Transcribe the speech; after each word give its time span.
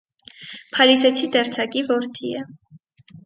Փարիզեցի 0.77 1.29
դերձակի 1.35 1.83
որդի 1.91 2.31
է։ 2.39 2.43